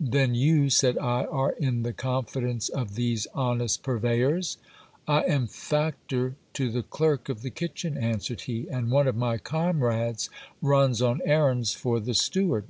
[0.00, 4.56] Then you, said I, are in the confidence of these honest purveyors?
[5.06, 9.38] I am factor to the clerk of the kitchen, answered he; and one of my
[9.38, 10.28] comrades
[10.60, 12.64] runs on errands for the steward.